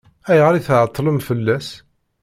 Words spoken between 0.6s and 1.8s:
tɛeṭṭlem fell-as?